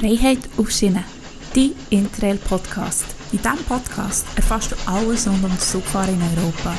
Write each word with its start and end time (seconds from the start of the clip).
Freiheit 0.00 0.38
auf 0.56 0.70
Schiene, 0.70 1.04
dein 1.54 1.72
Interrail-Podcast. 1.90 3.04
In 3.32 3.38
diesem 3.42 3.62
Podcast 3.66 4.26
erfährst 4.34 4.72
du 4.72 4.76
alles 4.86 5.28
rund 5.28 5.44
um 5.44 5.50
das 5.50 5.72
Zugfahren 5.72 6.14
in 6.14 6.22
Europa. 6.22 6.74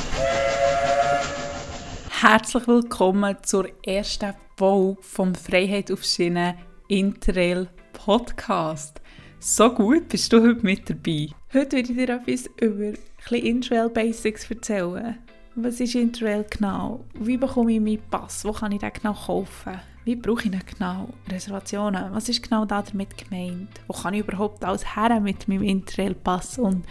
Herzlich 2.20 2.66
willkommen 2.66 3.36
zur 3.44 3.68
ersten 3.86 4.34
Folge 4.56 5.00
vom 5.02 5.36
Freiheit 5.36 5.92
auf 5.92 6.02
Schiene 6.02 6.56
Interrail 6.88 7.68
Podcast. 7.92 9.00
So 9.38 9.72
gut 9.72 10.08
bist 10.08 10.32
du 10.32 10.42
heute 10.42 10.66
mit 10.66 10.90
dabei. 10.90 11.28
Heute 11.54 11.76
werde 11.76 11.92
ich 11.92 11.96
dir 11.96 12.08
etwas 12.08 12.50
über 12.60 13.36
Interrail 13.36 13.88
Basics 13.88 14.50
erzählen. 14.50 15.16
Was 15.54 15.78
ist 15.78 15.94
Interrail 15.94 16.44
genau? 16.50 17.04
Wie 17.14 17.36
bekomme 17.36 17.72
ich 17.72 17.80
meinen 17.80 18.02
Pass? 18.10 18.44
Wo 18.44 18.50
kann 18.50 18.72
ich 18.72 18.80
den 18.80 18.92
genau 18.92 19.14
kaufen? 19.14 19.80
Wie 20.04 20.16
brauche 20.16 20.44
ich 20.44 20.50
denn 20.50 20.62
genau 20.66 21.08
Reservationen? 21.28 22.12
Was 22.12 22.28
ist 22.28 22.42
genau 22.42 22.64
damit 22.64 23.16
gemeint? 23.16 23.68
Wo 23.86 23.92
kann 23.92 24.14
ich 24.14 24.20
überhaupt 24.20 24.64
alles 24.64 24.96
her 24.96 25.20
mit 25.20 25.46
meinem 25.46 25.62
Interrail-Pass? 25.62 26.58
Und 26.58 26.84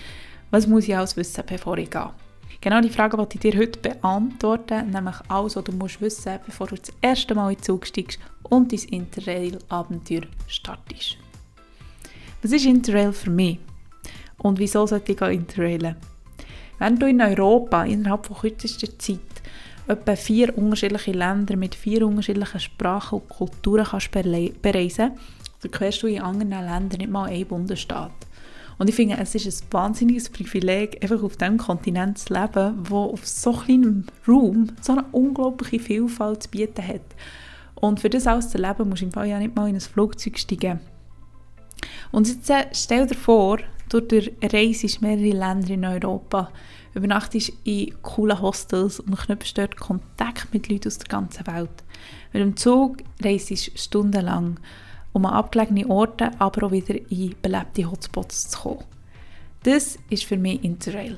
was 0.49 0.65
muss 0.65 0.87
ich 0.87 0.95
alles 0.95 1.17
wissen, 1.17 1.43
bevor 1.45 1.77
ich 1.77 1.89
gehe? 1.89 2.09
Genau 2.61 2.79
die 2.79 2.89
Frage 2.89 3.17
wollte 3.17 3.35
ich 3.35 3.41
dir 3.41 3.59
heute 3.59 3.79
beantworten, 3.79 4.91
nämlich 4.91 5.15
alles, 5.27 5.55
was 5.55 5.63
du 5.63 5.71
musst 5.73 5.99
wissen 5.99 6.39
bevor 6.45 6.67
du 6.67 6.75
das 6.75 6.93
erste 7.01 7.35
Mal 7.35 7.49
in 7.49 7.57
den 7.57 7.63
Zug 7.63 7.85
steigst 7.85 8.19
und 8.43 8.71
dein 8.71 8.79
Interrail-Abenteuer 8.79 10.27
startest. 10.47 11.17
Was 12.41 12.51
ist 12.51 12.65
Interrail 12.65 13.11
für 13.11 13.29
mich? 13.29 13.59
Und 14.37 14.57
wieso 14.57 14.85
sollte 14.85 15.11
ich 15.11 15.21
Interrailen? 15.21 15.97
Wenn 16.79 16.97
du 16.97 17.07
in 17.07 17.21
Europa 17.21 17.83
innerhalb 17.83 18.25
von 18.25 18.37
kürzester 18.37 18.97
Zeit 18.97 19.19
etwa 19.87 20.15
vier 20.15 20.57
unterschiedliche 20.57 21.11
Länder 21.11 21.55
mit 21.55 21.75
vier 21.75 22.05
unterschiedlichen 22.05 22.59
Sprachen 22.59 23.19
und 23.19 23.29
Kulturen 23.29 23.85
kannst 23.85 24.11
bereisen 24.11 25.11
dann 25.61 25.71
querst 25.71 26.01
du 26.03 26.07
in 26.07 26.21
anderen 26.21 26.49
Ländern 26.49 26.97
nicht 26.97 27.09
mal 27.09 27.29
einen 27.29 27.45
Bundesstaat. 27.45 28.11
Und 28.77 28.89
ich 28.89 28.95
finde, 28.95 29.17
es 29.19 29.35
ist 29.35 29.63
ein 29.63 29.67
wahnsinniges 29.71 30.29
Privileg, 30.29 31.03
einfach 31.03 31.21
auf 31.21 31.37
diesem 31.37 31.57
Kontinent 31.57 32.17
zu 32.17 32.33
leben, 32.33 32.79
wo 32.89 33.03
auf 33.03 33.27
so 33.27 33.53
kleinem 33.53 34.05
Raum 34.27 34.69
so 34.81 34.93
eine 34.93 35.05
unglaubliche 35.11 35.79
Vielfalt 35.79 36.43
zu 36.43 36.49
bieten 36.49 36.87
hat. 36.87 37.01
Und 37.75 37.99
für 37.99 38.09
das 38.09 38.25
alles 38.25 38.49
zu 38.49 38.57
leben, 38.57 38.89
musst 38.89 39.01
du 39.01 39.05
im 39.05 39.11
Fall 39.11 39.27
ja 39.27 39.37
nicht 39.37 39.55
mal 39.55 39.69
in 39.69 39.75
ein 39.75 39.81
Flugzeug 39.81 40.39
steigen. 40.39 40.79
Und 42.11 42.27
jetzt 42.27 42.49
äh, 42.49 42.65
stell 42.73 43.05
dir 43.05 43.15
vor, 43.15 43.59
du 43.89 44.01
reist 44.41 45.01
mehrere 45.01 45.37
Länder 45.37 45.69
in 45.69 45.85
Europa 45.85 46.49
übernachtest 46.93 47.53
in 47.63 47.93
coolen 48.01 48.41
Hostels 48.41 48.99
und 48.99 49.17
knüpfst 49.17 49.53
dort 49.55 49.77
Kontakt 49.77 50.53
mit 50.53 50.69
Leuten 50.69 50.87
aus 50.87 50.97
der 50.97 51.07
ganzen 51.07 51.47
Welt. 51.47 51.83
Mit 52.33 52.41
dem 52.41 52.57
Zug 52.57 52.97
reist 53.23 53.49
du 53.49 53.55
stundenlang, 53.55 54.59
um 55.13 55.25
an 55.25 55.33
abgelegene 55.33 55.87
Orte, 55.87 56.31
aber 56.39 56.67
auch 56.67 56.71
wieder 56.71 56.95
in 57.09 57.35
belebte 57.41 57.89
Hotspots 57.89 58.49
zu 58.49 58.59
kommen. 58.59 58.83
Das 59.63 59.97
ist 60.09 60.25
für 60.25 60.37
mich 60.37 60.63
Interrail. 60.63 61.17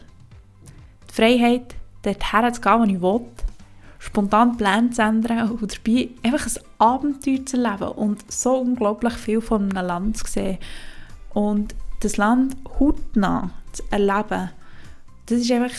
Die 1.10 1.14
Freiheit, 1.14 1.76
dorthin 2.02 2.54
zu 2.54 2.62
gehen, 2.62 2.80
wo 2.80 2.84
ich 2.84 3.02
will, 3.02 3.28
spontan 4.00 4.58
Pläne 4.58 4.90
zu 4.90 5.02
ändern 5.02 5.52
und 5.52 5.62
dabei 5.62 6.10
einfach 6.24 6.46
ein 6.46 6.64
Abenteuer 6.78 7.46
zu 7.46 7.58
erleben 7.58 7.92
und 7.94 8.32
so 8.32 8.58
unglaublich 8.58 9.14
viel 9.14 9.40
von 9.40 9.72
einem 9.72 9.88
Land 9.88 10.18
zu 10.18 10.28
sehen 10.28 10.58
und 11.34 11.74
das 12.02 12.18
Land 12.18 12.58
hautnah 12.80 13.52
zu 13.72 13.84
erleben 13.92 14.50
das 15.26 15.40
ist 15.40 15.52
einfach 15.52 15.74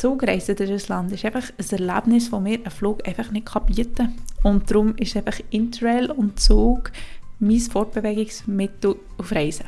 Zugreisen 0.00 0.56
durch 0.56 0.70
das 0.70 0.88
Land 0.88 1.12
ist 1.12 1.26
einfach 1.26 1.50
ein 1.58 1.78
Erlebnis, 1.78 2.30
das 2.30 2.40
mir 2.40 2.58
ein 2.64 2.70
Flug 2.70 3.06
einfach 3.06 3.30
nicht 3.30 3.46
bieten 3.66 3.94
kann. 3.96 4.14
Und 4.42 4.70
darum 4.70 4.96
ist 4.96 5.14
einfach 5.14 5.38
Interrail 5.50 6.10
und 6.10 6.40
Zug 6.40 6.90
mein 7.38 7.60
Fortbewegungsmittel 7.60 8.96
auf 9.18 9.32
Reisen. 9.32 9.66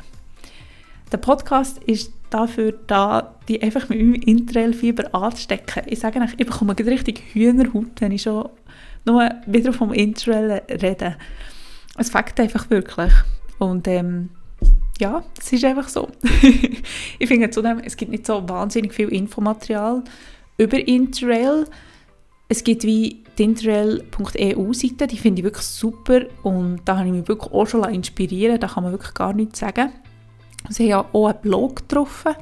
Der 1.11 1.17
Podcast 1.17 1.77
ist 1.83 2.11
dafür 2.31 2.73
da, 2.87 3.35
die 3.47 3.61
einfach 3.61 3.89
mit 3.89 3.99
meinem 3.99 4.15
Interrail-Fieber 4.15 5.13
anzustecken. 5.13 5.83
Ich 5.85 5.99
sage 5.99 6.19
euch, 6.19 6.33
ich 6.37 6.47
bekomme 6.47 6.75
richtig 6.79 7.21
Hühnerhaut, 7.33 7.99
wenn 7.99 8.11
ich 8.11 8.23
schon 8.23 8.49
nur 9.05 9.29
wieder 9.45 9.71
vom 9.71 9.93
Interrail 9.93 10.63
rede. 10.81 11.17
Es 11.95 12.09
fängt 12.09 12.39
einfach 12.39 12.67
wirklich. 12.71 13.13
Und 13.59 13.87
ähm, 13.87 14.31
ja, 14.99 15.23
es 15.39 15.51
ist 15.51 15.65
einfach 15.65 15.89
so. 15.89 16.09
ich 17.19 17.27
finde 17.27 17.49
zudem, 17.49 17.79
es 17.79 17.97
gibt 17.97 18.11
nicht 18.11 18.25
so 18.25 18.47
wahnsinnig 18.47 18.93
viel 18.93 19.09
Infomaterial 19.09 20.03
über 20.57 20.77
Interrail. 20.87 21.65
Es 22.47 22.63
gibt 22.63 22.83
wie 22.83 23.23
die 23.37 23.43
interrail.eu-Seite, 23.43 25.07
die 25.07 25.17
finde 25.17 25.39
ich 25.39 25.43
wirklich 25.43 25.65
super 25.65 26.21
und 26.43 26.81
da 26.85 26.97
habe 26.97 27.07
ich 27.07 27.13
mich 27.13 27.27
wirklich 27.27 27.51
auch 27.51 27.65
schon 27.65 27.83
inspirieren 27.85 28.59
da 28.59 28.67
kann 28.67 28.83
man 28.83 28.91
wirklich 28.91 29.13
gar 29.15 29.33
nichts 29.33 29.59
sagen. 29.59 29.91
Sie 30.69 30.83
haben 30.83 30.89
ja 30.89 31.05
auch 31.13 31.27
einen 31.27 31.41
Blog 31.41 31.75
getroffen, 31.77 32.35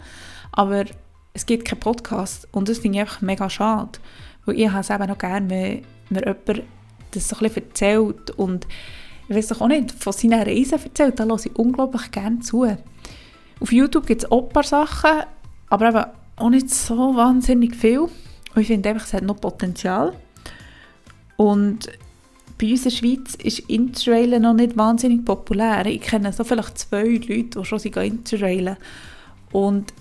aber 0.51 0.85
es 1.33 1.45
gibt 1.45 1.65
keinen 1.65 1.79
Podcast 1.79 2.47
und 2.51 2.67
das 2.67 2.79
finde 2.79 2.97
ich 2.97 3.01
einfach 3.01 3.21
mega 3.21 3.49
schade, 3.49 3.99
weil 4.45 4.59
ich 4.59 4.69
habe 4.69 4.81
es 4.81 4.89
eben 4.89 5.07
noch 5.07 5.17
gerne, 5.17 5.49
wenn 5.49 5.83
mir 6.09 6.25
jemand 6.25 6.63
das 7.11 7.29
so 7.29 7.37
ein 7.37 7.43
bisschen 7.43 7.67
erzählt 7.67 8.31
und 8.31 8.67
ich 9.31 9.37
weiß 9.37 9.61
auch 9.61 9.67
nicht, 9.67 9.91
von 9.91 10.11
seinen 10.11 10.41
Reisen 10.41 10.77
erzählt, 10.83 11.17
da 11.17 11.23
höre 11.23 11.37
ich 11.37 11.55
unglaublich 11.55 12.11
gerne 12.11 12.39
zu. 12.39 12.65
Auf 13.61 13.71
YouTube 13.71 14.05
gibt 14.05 14.23
es 14.23 14.31
auch 14.31 14.43
ein 14.43 14.49
paar 14.49 14.63
Sachen, 14.63 15.23
aber 15.69 15.87
eben 15.87 16.05
auch 16.35 16.49
nicht 16.49 16.69
so 16.69 17.15
wahnsinnig 17.15 17.75
viel. 17.75 18.01
Und 18.01 18.11
ich 18.57 18.67
finde 18.67 18.89
einfach, 18.89 19.05
es 19.05 19.13
hat 19.13 19.23
noch 19.23 19.39
Potenzial. 19.39 20.11
Und 21.37 21.87
bei 22.59 22.71
uns 22.71 22.85
in 22.85 22.89
der 22.89 22.97
Schweiz 22.97 23.35
ist 23.35 23.59
Interrailen 23.69 24.41
noch 24.41 24.53
nicht 24.53 24.75
wahnsinnig 24.75 25.23
populär. 25.23 25.85
Ich 25.85 26.01
kenne 26.01 26.33
so 26.33 26.43
vielleicht 26.43 26.77
zwei 26.77 27.03
Leute, 27.03 27.59
die 27.59 27.65
schon 27.65 27.79
Interrailen 27.79 28.75
Und 29.53 29.93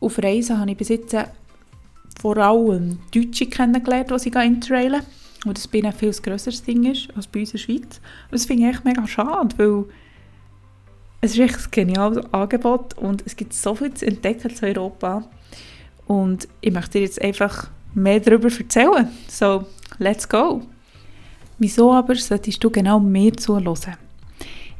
auf 0.00 0.18
Reisen 0.18 0.58
habe 0.58 0.70
ich 0.70 0.78
bis 0.78 0.88
jetzt 0.88 1.14
vor 2.20 2.38
allem 2.38 3.00
Deutsche 3.14 3.46
kennengelernt, 3.46 4.10
die 4.24 4.28
Interrailen. 4.28 5.02
Und 5.44 5.58
das 5.58 5.66
bei 5.66 5.82
ein 5.82 5.92
viel 5.92 6.12
grösseres 6.12 6.62
Ding 6.62 6.84
ist 6.90 7.08
als 7.16 7.26
bei 7.26 7.40
uns 7.40 7.50
in 7.50 7.52
der 7.52 7.58
Schweiz. 7.58 8.00
Und 8.26 8.32
das 8.32 8.44
finde 8.44 8.62
ich 8.62 8.68
echt 8.74 8.84
mega 8.84 9.06
schade, 9.06 9.58
weil 9.58 9.84
es 11.20 11.32
ist 11.32 11.38
echt 11.38 11.56
ein 11.56 11.70
geniales 11.70 12.32
Angebot 12.32 12.96
und 12.98 13.22
es 13.26 13.36
gibt 13.36 13.52
so 13.52 13.74
viel 13.74 13.92
zu 13.94 14.06
entdecken 14.06 14.54
zu 14.54 14.66
Europa. 14.66 15.24
Und 16.06 16.48
ich 16.60 16.72
möchte 16.72 16.98
dir 16.98 17.02
jetzt 17.02 17.22
einfach 17.22 17.70
mehr 17.94 18.20
darüber 18.20 18.50
erzählen. 18.50 19.08
So, 19.28 19.66
let's 19.98 20.28
go! 20.28 20.62
Wieso 21.58 21.92
aber 21.92 22.16
solltest 22.16 22.62
du 22.62 22.70
genau 22.70 22.98
mir 22.98 23.36
zuhören? 23.36 23.96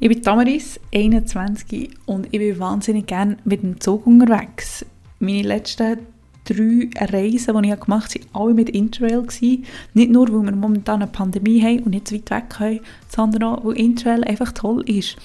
Ich 0.01 0.09
bin 0.09 0.21
Tamaris, 0.21 0.81
21 0.93 1.91
und 2.07 2.27
ich 2.27 2.41
bin 2.41 2.59
wahnsinnig 2.59 3.07
gerne 3.07 3.37
mit 3.45 3.63
dem 3.63 3.81
Zug 3.81 4.05
unterwegs. 4.05 4.85
Meine 5.21 5.47
letzten 5.47 5.99
drei 6.45 6.91
Reisen, 6.99 7.63
die 7.63 7.71
ich 7.71 7.81
gemacht 7.81 8.15
habe, 8.15 8.25
waren 8.33 8.43
alle 8.43 8.55
mit 8.55 8.71
Interrail. 8.71 9.27
Nicht 9.95 10.11
nur, 10.11 10.29
weil 10.29 10.45
wir 10.45 10.57
momentan 10.57 11.03
eine 11.03 11.11
Pandemie 11.11 11.63
haben 11.63 11.81
und 11.81 11.91
nicht 11.91 12.09
zu 12.09 12.15
weit 12.15 12.31
weg 12.31 12.51
können, 12.51 12.81
sondern 13.09 13.43
auch, 13.43 13.65
weil 13.65 13.79
Interrail 13.79 14.25
einfach 14.25 14.53
toll 14.53 14.83
ist. 14.89 15.17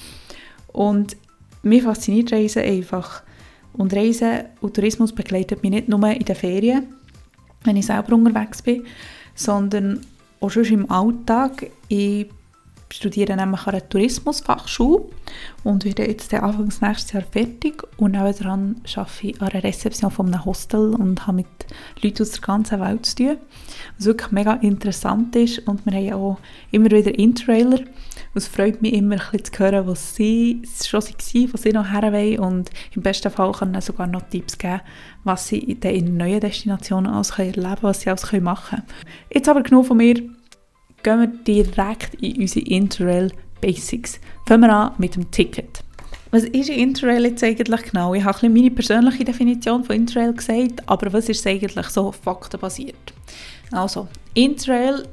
Und 0.71 1.17
mir 1.63 1.81
fasziniert 1.81 2.31
Reisen 2.31 2.63
einfach. 2.63 3.23
Und 3.73 3.93
Reisen 3.93 4.45
und 4.61 4.75
Tourismus 4.75 5.13
begleitet 5.13 5.61
mich 5.63 5.71
nicht 5.71 5.87
nur 5.87 6.07
in 6.09 6.25
den 6.25 6.35
Ferien, 6.35 6.87
wenn 7.63 7.77
ich 7.77 7.85
selber 7.85 8.13
unterwegs 8.13 8.61
bin, 8.61 8.83
sondern 9.35 10.01
auch 10.39 10.49
schon 10.49 10.65
im 10.65 10.91
Alltag. 10.91 11.69
Ich 11.87 12.27
studiere 12.89 13.35
nämlich 13.35 13.67
an 13.67 13.73
einer 13.73 13.89
Tourismusfachschule 13.89 15.05
und 15.63 15.85
werde 15.85 16.07
jetzt 16.07 16.33
Anfang 16.33 16.65
des 16.65 16.81
nächsten 16.81 17.17
Jahr 17.17 17.25
fertig 17.29 17.83
und 17.97 18.11
nebenan 18.11 18.81
arbeite 18.95 19.27
ich 19.27 19.41
an 19.41 19.49
einer 19.49 19.63
Rezeption 19.63 20.11
von 20.11 20.27
einem 20.27 20.45
Hostel 20.45 20.93
und 20.95 21.27
habe 21.27 21.37
mit 21.37 21.47
Leuten 22.01 22.23
aus 22.23 22.31
der 22.31 22.41
ganzen 22.41 22.79
Welt 22.79 23.05
zu 23.05 23.15
tun, 23.15 23.37
was 23.97 24.05
wirklich 24.05 24.31
mega 24.31 24.53
interessant 24.53 25.35
ist. 25.35 25.59
Und 25.67 25.85
wir 25.85 25.93
haben 25.93 26.13
auch 26.13 26.39
immer 26.71 26.91
wieder 26.91 27.17
Interrailer. 27.17 27.79
Es 28.33 28.47
freut 28.47 28.81
mich 28.81 28.93
immer 28.93 29.15
ein 29.15 29.21
bisschen 29.31 29.53
zu 29.53 29.59
hören, 29.59 29.87
was 29.87 30.15
sie 30.15 30.61
schon 30.83 31.01
waren, 31.01 31.53
was 31.53 31.61
sie 31.61 31.71
noch 31.71 31.91
her 31.91 32.13
wollen. 32.13 32.39
Und 32.39 32.69
im 32.95 33.01
besten 33.01 33.31
Fall 33.31 33.51
können 33.51 33.81
sie 33.81 33.87
sogar 33.87 34.07
noch 34.07 34.21
Tipps 34.29 34.57
geben, 34.57 34.81
was 35.23 35.47
sie 35.47 35.57
in 35.57 36.17
neuen 36.17 36.39
Destinationen 36.39 37.11
alles 37.11 37.31
erleben 37.31 37.63
können, 37.63 37.77
was 37.81 38.01
sie 38.01 38.09
alles 38.09 38.31
machen 38.31 38.69
können. 38.69 38.83
Jetzt 39.33 39.49
aber 39.49 39.63
genug 39.63 39.87
von 39.87 39.97
mir, 39.97 40.21
gehen 41.07 41.19
wir 41.21 41.27
direkt 41.27 42.15
in 42.15 42.41
unsere 42.41 42.65
Interrail 42.65 43.31
Basics. 43.61 44.19
Fangen 44.45 44.63
wir 44.63 44.75
an 44.75 44.91
mit 44.97 45.15
dem 45.15 45.31
Ticket. 45.31 45.81
Was 46.31 46.43
ist 46.43 46.67
Interrail 46.67 47.23
jetzt 47.23 47.41
eigentlich 47.45 47.81
genau? 47.83 48.13
Ich 48.13 48.25
habe 48.25 48.37
ein 48.45 48.51
meine 48.51 48.71
persönliche 48.71 49.23
Definition 49.23 49.85
von 49.85 49.95
Interrail 49.95 50.33
gesagt, 50.33 50.83
aber 50.85 51.13
was 51.13 51.29
ist 51.29 51.47
eigentlich 51.47 51.87
so 51.87 52.11
faktenbasiert? 52.11 53.13
Also, 53.71 54.09
Interrail 54.33 55.07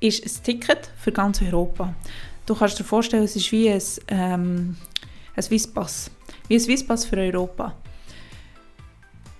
ist 0.00 0.24
ein 0.24 0.44
Ticket 0.44 0.90
für 0.96 1.12
ganz 1.12 1.42
Europa. 1.42 1.94
Du 2.46 2.54
kannst 2.54 2.78
dir 2.78 2.84
vorstellen, 2.84 3.24
es 3.24 3.36
ist 3.36 3.52
wie 3.52 3.68
ein, 3.68 3.82
ähm, 4.08 4.76
ein 5.36 5.42
Swisspass. 5.42 6.10
Wie 6.48 6.54
ein 6.54 6.60
Swisspass 6.60 7.04
für 7.04 7.18
Europa 7.18 7.74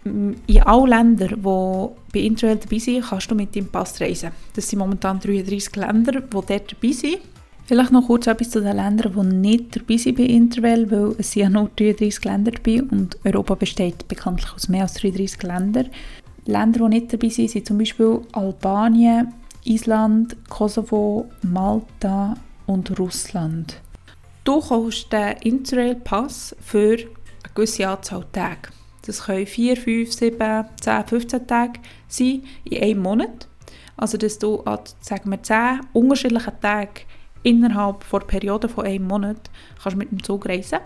in 0.05 0.63
allen 0.65 0.89
Ländern, 0.89 1.43
die 1.43 1.89
bei 2.13 2.21
Interrail 2.21 2.57
dabei 2.57 2.79
sind, 2.79 3.05
kannst 3.05 3.31
du 3.31 3.35
mit 3.35 3.57
deinem 3.57 3.69
Pass 3.69 4.01
reisen. 4.01 4.31
Das 4.55 4.69
sind 4.69 4.79
momentan 4.79 5.19
33 5.19 5.77
Länder, 5.77 6.21
die 6.21 6.31
dort 6.31 6.51
dabei 6.51 6.93
sind. 6.93 7.19
Vielleicht 7.67 7.93
noch 7.93 8.07
kurz 8.07 8.27
etwas 8.27 8.51
zu 8.51 8.61
den 8.61 8.77
Ländern, 8.77 9.15
die 9.15 9.37
nicht 9.37 9.77
dabei 9.77 9.97
sind 9.97 10.19
bei 10.19 10.25
Interrail, 10.25 10.91
weil 10.91 11.15
es 11.17 11.33
sind 11.33 11.43
ja 11.43 11.49
nur 11.49 11.71
33 11.77 12.23
Länder 12.25 12.53
dabei 12.53 12.83
und 12.83 13.17
Europa 13.25 13.55
besteht 13.55 14.07
bekanntlich 14.07 14.53
aus 14.55 14.69
mehr 14.69 14.83
als 14.83 14.95
33 14.95 15.43
Ländern. 15.43 15.89
Länder, 16.45 16.81
die 16.81 17.01
nicht 17.01 17.13
dabei 17.13 17.31
sind, 17.31 17.51
sind 17.51 17.67
zum 17.67 17.79
Beispiel 17.79 18.21
Albanien, 18.33 19.33
Island, 19.65 20.37
Kosovo, 20.51 21.31
Malta 21.43 22.35
und 22.67 22.99
Russland. 22.99 23.81
Du 24.45 24.61
kaufst 24.61 25.11
den 25.11 25.39
Interrail-Pass 25.39 26.55
für 26.61 26.99
eine 26.99 27.55
gewisse 27.55 27.89
Anzahl 27.89 28.27
Tage. 28.31 28.69
Das 29.07 29.25
können 29.25 29.47
4, 29.47 29.77
5, 29.77 30.13
7, 30.13 30.65
10, 30.81 31.07
15 31.07 31.47
Tage 31.47 31.81
sein 32.09 32.43
in 32.65 32.83
einem 32.83 33.03
Monat. 33.03 33.49
Also 33.97 34.17
dass 34.19 34.39
du 34.39 34.61
an 34.63 34.81
sagen 35.01 35.31
wir, 35.31 35.43
10 35.43 35.81
unterschiedlichen 35.93 36.61
Tagen 36.61 37.01
innerhalb 37.43 38.09
der 38.11 38.19
Periode 38.21 38.69
von 38.69 38.87
einem 38.87 39.07
Monat 39.07 39.51
kannst 39.83 39.99
mit 39.99 40.11
dem 40.11 40.23
Zug 40.23 40.49
reisen. 40.49 40.81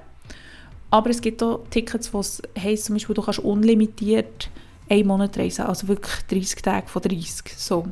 Aber 0.91 1.11
es 1.11 1.21
gibt 1.21 1.43
auch 1.43 1.65
Tickets, 1.71 2.13
wo 2.13 2.21
es 2.21 2.43
heisst, 2.59 2.87
zum 2.87 2.97
Beispiel, 2.97 3.15
du 3.15 3.23
kannst 3.23 3.41
unlimitiert 3.41 4.51
einen 4.89 5.07
Monat 5.07 5.37
reisen, 5.39 5.67
also 5.67 5.87
wirklich 5.89 6.15
30 6.29 6.63
Tage 6.63 6.89
von 6.89 7.03
30. 7.03 7.53
So. 7.57 7.87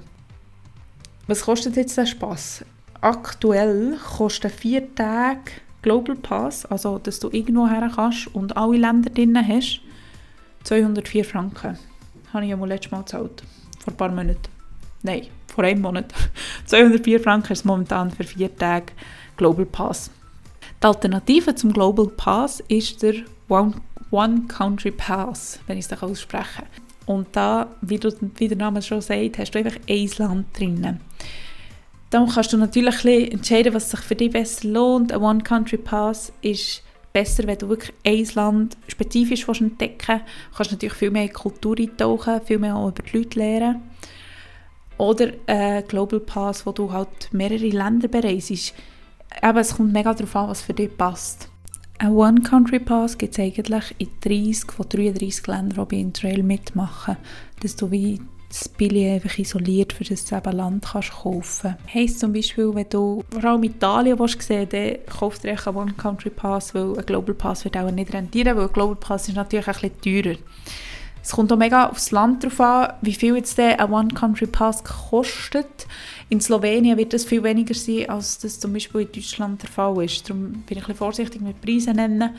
Was 1.26 1.42
kostet 1.42 1.76
jetzt 1.76 1.96
der 1.98 2.06
Spaß? 2.06 2.64
Aktuell 3.00 3.98
kostet 4.16 4.52
vier 4.52 4.94
Tage 4.94 5.50
Global 5.82 6.16
Pass, 6.16 6.64
also 6.66 6.98
dass 6.98 7.20
du 7.20 7.28
irgendwo 7.30 7.68
her 7.68 7.90
kannst 7.94 8.34
und 8.34 8.56
alle 8.56 8.78
Länder 8.78 9.10
drin 9.10 9.36
hast, 9.36 9.82
204 10.66 11.24
Franken. 11.24 11.78
Habe 12.32 12.44
ich 12.44 12.50
ja 12.50 12.56
mal 12.56 12.68
letztes 12.68 12.90
Mal 12.90 12.98
gezahlt, 12.98 13.42
vor 13.78 13.92
ein 13.92 13.96
paar 13.96 14.08
Monaten. 14.10 14.48
Nein, 15.02 15.28
vor 15.46 15.62
einem 15.62 15.80
Monat. 15.80 16.12
204 16.66 17.20
Franken 17.20 17.52
ist 17.52 17.64
momentan 17.64 18.10
für 18.10 18.24
vier 18.24 18.54
Tage 18.54 18.86
Global 19.36 19.64
Pass. 19.64 20.10
Die 20.82 20.86
Alternative 20.86 21.54
zum 21.54 21.72
Global 21.72 22.08
Pass 22.08 22.60
ist 22.66 23.00
der 23.02 23.14
One, 23.48 23.74
One 24.10 24.42
Country 24.48 24.90
Pass, 24.90 25.60
wenn 25.68 25.78
ich 25.78 25.86
es 25.88 26.02
ausspreche. 26.02 26.64
Und 27.06 27.28
da, 27.30 27.68
wie, 27.80 27.98
du, 27.98 28.12
wie 28.36 28.48
der 28.48 28.56
Name 28.56 28.82
schon 28.82 29.00
sagt, 29.00 29.38
hast 29.38 29.52
du 29.52 29.60
einfach 29.60 29.78
ein 29.88 30.10
Land 30.18 30.58
drin. 30.58 31.00
Dann 32.10 32.28
kannst 32.28 32.52
du 32.52 32.56
natürlich 32.56 33.32
entscheiden, 33.32 33.72
was 33.72 33.92
sich 33.92 34.00
für 34.00 34.16
dich 34.16 34.32
besser 34.32 34.66
lohnt. 34.66 35.12
Ein 35.12 35.22
One 35.22 35.42
Country 35.42 35.76
Pass 35.76 36.32
ist 36.42 36.82
besser, 37.16 37.46
wenn 37.46 37.56
du 37.56 37.70
wirklich 37.70 37.94
ein 38.04 38.28
Land 38.34 38.76
spezifisch 38.88 39.48
entdecken 39.48 40.20
willst. 40.20 40.26
Du 40.50 40.56
kannst 40.56 40.72
natürlich 40.72 40.94
viel 40.94 41.10
mehr 41.10 41.22
in 41.22 41.28
die 41.28 41.34
Kultur 41.34 41.78
eintauchen, 41.78 42.42
viel 42.44 42.58
mehr 42.58 42.76
auch 42.76 42.88
über 42.88 43.02
die 43.02 43.16
Leute 43.16 43.38
lernen. 43.38 43.82
Oder 44.98 45.32
ein 45.46 45.88
Global 45.88 46.20
Pass, 46.20 46.66
wo 46.66 46.72
du 46.72 46.92
halt 46.92 47.32
mehrere 47.32 47.68
Länder 47.68 48.08
bereist. 48.08 48.74
Aber 49.40 49.60
es 49.60 49.76
kommt 49.76 49.94
mega 49.94 50.12
darauf 50.12 50.36
an, 50.36 50.50
was 50.50 50.60
für 50.60 50.74
dich 50.74 50.94
passt. 50.94 51.48
Ein 51.98 52.10
One 52.10 52.42
Country 52.42 52.80
Pass 52.80 53.16
gibt 53.16 53.32
es 53.32 53.38
eigentlich 53.38 53.94
in 53.96 54.08
30 54.20 54.72
von 54.72 54.86
33 54.86 55.46
Ländern, 55.46 55.86
die 55.88 55.96
bei 55.96 56.02
Interrail 56.02 56.42
mitmachen. 56.42 57.16
Dass 57.60 57.76
du 57.76 57.90
wie 57.90 58.20
das 58.48 58.68
Billy 58.68 59.10
einfach 59.10 59.38
isoliert, 59.38 59.92
für 59.92 60.04
das 60.04 60.24
du 60.24 60.36
Land 60.50 60.84
kannst 60.84 61.10
kaufen 61.10 61.42
kannst. 61.62 61.94
Heisst 61.94 62.20
zum 62.20 62.32
Beispiel, 62.32 62.74
wenn 62.74 62.88
du 62.88 63.24
vor 63.30 63.44
allem 63.44 63.64
Italien 63.64 64.18
willst 64.18 64.42
sehen 64.42 64.68
dann 64.70 64.96
kaufst 65.06 65.44
du 65.44 65.48
einen 65.48 65.76
One 65.76 65.92
Country 65.94 66.30
Pass, 66.30 66.74
weil 66.74 66.98
ein 66.98 67.06
Global 67.06 67.34
Pass 67.34 67.64
wird 67.64 67.76
auch 67.76 67.90
nicht 67.90 68.12
rentieren, 68.12 68.56
weil 68.56 68.66
ein 68.66 68.72
Global 68.72 68.96
Pass 68.96 69.28
ist 69.28 69.34
natürlich 69.34 69.66
ein 69.66 69.90
bisschen 69.90 70.24
teurer. 70.24 70.36
Es 71.26 71.32
kommt 71.32 71.52
auch 71.52 71.56
mega 71.56 71.88
aufs 71.88 72.12
Land 72.12 72.44
drauf 72.44 72.60
an, 72.60 72.92
wie 73.02 73.12
viel 73.12 73.34
jetzt 73.34 73.58
der 73.58 73.80
ein 73.80 73.90
One 73.92 74.14
Country 74.14 74.46
Pass 74.46 74.84
kostet. 74.84 75.88
In 76.28 76.40
Slowenien 76.40 76.96
wird 76.96 77.12
das 77.12 77.24
viel 77.24 77.42
weniger 77.42 77.74
sein, 77.74 78.08
als 78.08 78.38
das 78.38 78.60
zum 78.60 78.72
Beispiel 78.72 79.00
in 79.00 79.12
Deutschland 79.12 79.60
der 79.60 79.68
Fall 79.68 80.04
ist. 80.04 80.30
Darum 80.30 80.52
bin 80.52 80.62
ich 80.68 80.70
ein 80.76 80.80
bisschen 80.82 80.94
vorsichtig 80.94 81.40
mit 81.40 81.60
Preisen 81.60 81.96
nennen. 81.96 82.30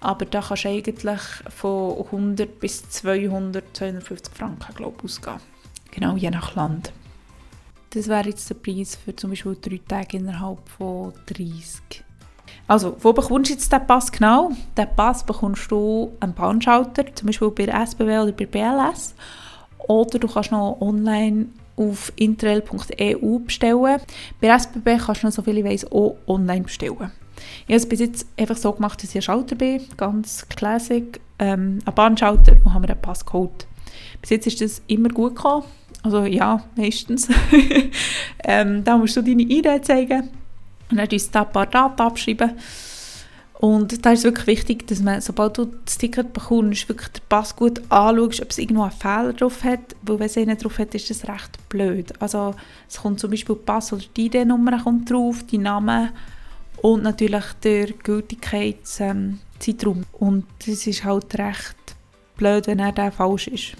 Aber 0.00 0.24
da 0.24 0.40
kannst 0.40 0.64
du 0.64 0.68
eigentlich 0.68 1.20
von 1.54 2.04
100 2.06 2.58
bis 2.58 2.88
200, 2.88 3.64
250 3.76 4.34
Franken 4.34 4.74
glaube 4.74 4.96
ich, 4.98 5.04
ausgehen. 5.04 5.40
Genau, 5.90 6.16
je 6.16 6.30
nach 6.30 6.54
Land. 6.54 6.92
Das 7.90 8.08
wäre 8.08 8.28
jetzt 8.28 8.48
der 8.48 8.54
Preis 8.54 8.96
für 8.96 9.14
zum 9.14 9.30
Beispiel 9.30 9.56
drei 9.60 9.80
Tage 9.86 10.16
innerhalb 10.18 10.68
von 10.68 11.12
30 11.26 12.04
also, 12.66 12.96
wo 13.00 13.12
bekommst 13.12 13.50
du 13.50 13.54
jetzt 13.54 13.72
den 13.72 13.84
Pass 13.84 14.12
genau? 14.12 14.52
Den 14.76 14.86
Pass 14.94 15.24
bekommst 15.24 15.68
du 15.72 16.12
am 16.20 16.32
Bahnschalter, 16.34 17.04
zum 17.16 17.26
Beispiel 17.26 17.50
bei 17.50 17.66
der 17.66 17.80
SBW 17.82 18.20
oder 18.20 18.30
bei 18.32 18.46
BLS. 18.46 19.16
Oder 19.88 20.20
du 20.20 20.28
kannst 20.28 20.52
noch 20.52 20.80
online 20.80 21.46
auf 21.76 22.12
interrail.eu 22.14 23.38
bestellen. 23.40 24.00
Bei 24.40 24.48
SBB 24.48 24.98
kannst 24.98 25.22
du 25.22 25.26
noch, 25.26 25.34
so 25.34 25.42
viel 25.42 25.58
ich 25.58 25.64
weiss, 25.64 25.90
auch 25.90 26.16
online 26.28 26.62
bestellen. 26.62 27.10
Ich 27.66 27.74
habe 27.74 27.76
es 27.76 27.88
bis 27.88 28.00
jetzt 28.00 28.26
einfach 28.38 28.56
so 28.56 28.72
gemacht, 28.72 29.02
dass 29.02 29.10
ich 29.10 29.16
ein 29.16 29.22
Schalter 29.22 29.56
bin, 29.56 29.82
ganz 29.96 30.46
classic, 30.48 31.20
ähm, 31.38 31.80
ein 31.84 31.94
Bahnschalter 31.94 32.52
und 32.64 32.74
habe 32.74 32.80
mir 32.80 32.94
den 32.94 33.00
Pass 33.00 33.24
geholt. 33.24 33.66
Bis 34.20 34.30
jetzt 34.30 34.46
ist 34.46 34.60
das 34.60 34.82
immer 34.86 35.08
gut 35.08 35.36
gekommen. 35.36 35.64
Also 36.02 36.24
ja, 36.24 36.62
meistens. 36.76 37.28
ähm, 38.44 38.84
da 38.84 38.96
musst 38.96 39.16
du 39.16 39.22
deine 39.22 39.42
ID 39.42 39.84
zeigen 39.84 40.30
und 40.90 40.96
dann 40.96 41.08
uns 41.08 41.30
da 41.30 41.42
ein 41.42 41.52
paar 41.52 41.66
Daten 41.66 42.00
abschreiben. 42.00 42.52
Und 43.60 44.06
da 44.06 44.12
ist 44.12 44.20
es 44.20 44.24
wirklich 44.24 44.46
wichtig, 44.46 44.86
dass 44.86 45.02
man, 45.02 45.20
sobald 45.20 45.58
du 45.58 45.66
das 45.84 45.98
Ticket 45.98 46.32
bekommst, 46.32 46.88
wirklich 46.88 47.08
den 47.08 47.22
Pass 47.28 47.54
gut 47.54 47.82
anschaust, 47.90 48.40
ob 48.40 48.50
es 48.50 48.58
irgendwo 48.58 48.84
einen 48.84 48.92
Fehler 48.92 49.34
drauf 49.34 49.62
hat. 49.64 49.80
Weil 50.00 50.18
wenn 50.18 50.26
es 50.26 50.38
einen 50.38 50.56
drauf 50.56 50.78
hat, 50.78 50.94
ist 50.94 51.10
das 51.10 51.28
recht 51.28 51.68
blöd. 51.68 52.10
Also 52.20 52.54
es 52.88 52.96
kommt 52.96 53.20
zum 53.20 53.30
Beispiel 53.30 53.56
Pass 53.56 53.92
oder 53.92 54.04
die 54.16 54.26
ID-Nummer 54.26 54.82
drauf, 55.04 55.42
die 55.42 55.58
Name 55.58 56.10
und 56.82 57.02
natürlich 57.02 57.44
der 57.62 57.92
Gültigkeitszeitraum. 57.92 60.04
Und 60.12 60.46
das 60.66 60.86
ist 60.86 61.04
halt 61.04 61.38
recht 61.38 61.76
blöd, 62.36 62.66
wenn 62.66 62.78
er 62.78 62.92
der 62.92 63.12
falsch 63.12 63.48
ist. 63.48 63.76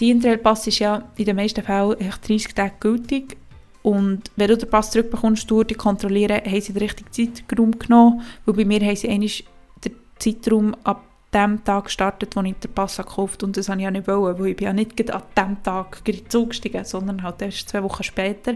Die 0.00 0.10
Interrail-Pass 0.10 0.66
ist 0.66 0.78
ja 0.78 1.08
in 1.16 1.24
den 1.24 1.36
meisten 1.36 1.62
Fällen 1.62 1.96
30 1.98 2.54
Tage 2.54 2.74
gültig 2.78 3.36
und 3.82 4.30
wenn 4.36 4.48
du 4.48 4.56
den 4.56 4.68
Pass 4.68 4.90
zurückbekommst, 4.90 5.50
durch 5.50 5.68
die 5.68 5.74
kontrollieren, 5.74 6.42
haben 6.44 6.60
sie 6.60 6.72
den 6.72 6.82
richtigen 6.82 7.10
Zeitraum 7.10 7.78
genommen. 7.78 8.22
Weil 8.44 8.54
bei 8.54 8.64
mir 8.64 8.80
haben 8.80 8.96
sie 8.96 9.08
eigentlich 9.08 9.46
den 9.84 9.94
Zeitraum 10.18 10.74
ab 10.84 11.04
dem 11.32 11.64
Tag 11.64 11.84
gestartet, 11.84 12.36
wo 12.36 12.42
ich 12.42 12.54
den 12.56 12.72
Pass 12.72 12.98
gekauft 12.98 13.36
habe. 13.36 13.46
Und 13.46 13.56
das 13.56 13.68
wollte 13.68 13.80
ich 13.80 13.84
ja 13.84 13.90
nicht, 13.90 14.06
wollen, 14.06 14.38
weil 14.38 14.48
ich 14.48 14.56
bin 14.56 14.66
ja 14.66 14.72
nicht 14.72 15.10
an 15.10 15.22
dem 15.36 15.62
Tag 15.62 16.02
zugestiegen, 16.28 16.84
sondern 16.84 17.22
halt 17.22 17.40
erst 17.40 17.68
zwei 17.68 17.82
Wochen 17.82 18.02
später. 18.02 18.54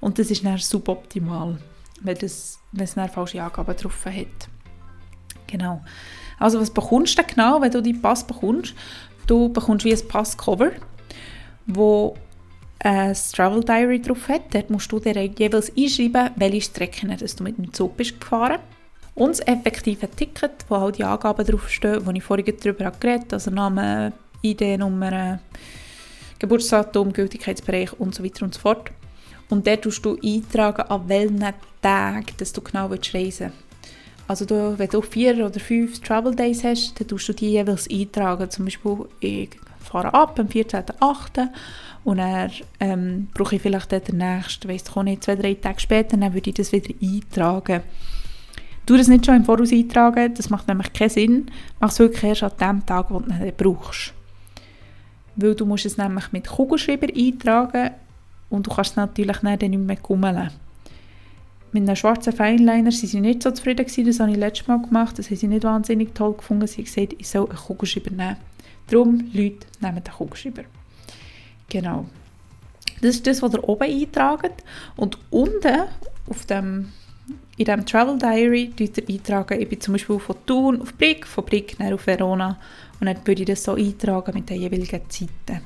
Und 0.00 0.18
das 0.18 0.30
ist 0.30 0.44
dann 0.44 0.58
suboptimal, 0.58 1.58
wenn, 2.00 2.16
es 2.16 2.58
dann 2.72 3.08
falsche 3.08 3.42
Angaben 3.42 3.76
drauf 3.76 4.06
hat. 4.06 4.48
Genau. 5.46 5.82
Also 6.38 6.60
was 6.60 6.70
bekommst 6.70 7.18
du 7.18 7.22
genau, 7.24 7.60
wenn 7.60 7.70
du 7.70 7.82
deinen 7.82 8.00
Pass 8.00 8.24
bekommst? 8.24 8.74
Du 9.26 9.48
bekommst 9.48 9.84
wie 9.84 9.92
ein 9.92 10.08
Passcover, 10.08 10.70
wo 11.66 12.16
ein 12.80 13.16
Travel 13.32 13.64
Diary 13.64 14.00
drauf 14.00 14.28
hat. 14.28 14.54
Dort 14.54 14.70
musst 14.70 14.90
du 14.92 15.00
dir 15.00 15.24
jeweils 15.24 15.72
einschreiben, 15.76 16.30
welche 16.36 16.62
Strecken 16.62 17.16
du 17.16 17.44
mit 17.44 17.58
dem 17.58 17.72
Zug 17.72 17.96
bist 17.96 18.20
gefahren 18.20 18.60
und 19.18 19.30
das 19.30 19.40
effektive 19.40 20.08
Ticket, 20.08 20.64
wo 20.68 20.76
all 20.76 20.92
die 20.92 21.04
Angaben 21.04 21.44
draufstehen, 21.44 22.04
die 22.04 22.18
ich 22.18 22.24
vorhin 22.24 22.54
darüber 22.62 22.90
geredet 22.92 23.24
habe, 23.24 23.34
also 23.34 23.50
Name, 23.50 24.12
ID-Nummer, 24.42 25.40
Geburtsdatum, 26.38 27.12
Gültigkeitsbereich 27.12 27.92
und 27.98 28.14
so 28.14 28.22
weiter 28.22 28.44
und 28.44 28.54
so 28.54 28.60
fort. 28.60 28.92
Und 29.50 29.66
dort 29.66 29.82
tust 29.82 30.04
du 30.04 30.18
eintragen, 30.22 30.82
an 30.82 31.08
welchen 31.08 31.44
Tagen 31.80 32.26
dass 32.36 32.52
du 32.52 32.60
genau 32.60 32.86
reisen 32.86 33.12
willst. 33.14 33.42
Also 34.28 34.44
du, 34.44 34.78
wenn 34.78 34.90
du 34.90 35.00
vier 35.00 35.46
oder 35.46 35.58
fünf 35.58 36.00
Travel 36.00 36.34
Days 36.34 36.62
hast, 36.62 37.00
dann 37.00 37.08
tust 37.08 37.28
du 37.30 37.32
die 37.32 37.52
jeweils 37.52 37.88
eintragen. 37.90 38.50
Zum 38.50 38.66
Beispiel, 38.66 39.06
ich 39.20 39.50
fahre 39.80 40.12
ab 40.12 40.38
am 40.38 40.46
14.08. 40.46 41.48
Und 42.04 42.18
dann 42.18 42.50
ähm, 42.78 43.28
brauche 43.32 43.56
ich 43.56 43.62
vielleicht 43.62 43.90
den 43.90 44.18
nächsten, 44.18 44.70
ich 44.70 44.82
auch 44.94 45.02
nicht, 45.02 45.24
zwei, 45.24 45.34
drei 45.34 45.54
Tage 45.54 45.80
später, 45.80 46.16
dann 46.16 46.34
würde 46.34 46.50
ich 46.50 46.56
das 46.56 46.72
wieder 46.72 46.94
eintragen. 47.02 47.82
Du 48.84 48.96
das 48.96 49.08
nicht 49.08 49.26
schon 49.26 49.36
im 49.36 49.44
Voraus 49.44 49.72
eintragen, 49.72 50.34
das 50.34 50.50
macht 50.50 50.68
nämlich 50.68 50.92
keinen 50.92 51.10
Sinn. 51.10 51.50
Mach 51.80 51.90
es 51.90 51.98
wirklich 51.98 52.24
erst 52.24 52.42
an 52.42 52.52
dem 52.60 52.86
Tag, 52.86 53.10
wo 53.10 53.20
du 53.20 53.30
ihn 53.30 53.52
brauchst. 53.56 54.12
Weil 55.36 55.54
du 55.54 55.64
musst 55.64 55.86
es 55.86 55.96
nämlich 55.96 56.32
mit 56.32 56.46
Kugelschreiber 56.46 57.08
eintragen 57.14 57.90
und 58.50 58.66
du 58.66 58.70
kannst 58.70 58.92
es 58.92 58.96
natürlich 58.96 59.38
dann 59.38 59.58
nicht 59.58 59.78
mehr 59.78 59.96
kummeln. 59.96 60.50
Mit 61.72 61.82
einem 61.82 61.96
schwarzen 61.96 62.32
Fineliner 62.32 62.84
waren 62.84 62.90
sie 62.90 63.20
nicht 63.20 63.42
so 63.42 63.50
zufrieden, 63.50 63.84
gewesen, 63.84 64.06
das 64.06 64.20
habe 64.20 64.30
ich 64.30 64.38
letztes 64.38 64.68
Mal 64.68 64.80
gemacht, 64.80 65.18
das 65.18 65.28
haben 65.28 65.36
sie 65.36 65.48
nicht 65.48 65.64
wahnsinnig 65.64 66.14
toll 66.14 66.34
gefunden. 66.34 66.66
Sie 66.66 66.78
haben 66.78 66.84
gesagt, 66.84 67.14
ich 67.18 67.28
soll 67.28 67.46
einen 67.48 67.58
Kugelschreiber 67.58 68.10
nehmen. 68.10 68.36
Darum, 68.86 69.30
Leute, 69.34 69.66
nehmen 69.80 70.02
den 70.02 70.14
Kugelschreiber. 70.14 70.62
Genau. 71.68 72.06
Das 73.02 73.16
ist 73.16 73.26
das, 73.26 73.42
was 73.42 73.52
ihr 73.52 73.68
oben 73.68 73.84
eintragt. 73.84 74.64
Und 74.96 75.18
unten 75.30 75.82
auf 76.28 76.46
dem, 76.46 76.92
in 77.58 77.64
diesem 77.66 77.84
Travel 77.84 78.18
Diary 78.18 78.72
ihr 78.78 78.90
eintragen, 79.08 79.60
ich 79.60 79.68
bin 79.68 79.80
zum 79.80 79.92
Beispiel 79.92 80.18
von 80.18 80.36
Thun 80.46 80.80
auf 80.80 80.94
Brick, 80.94 81.26
von 81.26 81.44
Brick 81.44 81.78
nach 81.78 81.92
auf 81.92 82.06
Verona. 82.06 82.58
Und 82.98 83.06
dann 83.06 83.18
würde 83.26 83.42
ich 83.42 83.46
das 83.46 83.62
so 83.62 83.74
eintragen 83.74 84.32
mit 84.34 84.48
den 84.48 84.62
jeweiligen 84.62 85.02
Zeiten. 85.10 85.60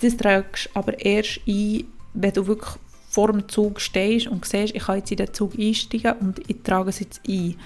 Das 0.00 0.16
tragst 0.16 0.66
du 0.66 0.78
aber 0.78 1.04
erst 1.04 1.40
ein, 1.46 1.84
wenn 2.14 2.32
du 2.32 2.46
wirklich 2.46 2.74
vor 3.08 3.32
dem 3.32 3.48
Zug 3.48 3.80
stehst 3.80 4.26
und 4.26 4.44
siehst, 4.44 4.74
ich 4.74 4.84
kann 4.84 4.98
jetzt 4.98 5.10
in 5.10 5.16
den 5.16 5.32
Zug 5.32 5.58
einsteigen 5.58 6.12
und 6.20 6.40
ich 6.48 6.62
trage 6.62 6.90
es 6.90 7.00
jetzt 7.00 7.20
ein. 7.26 7.56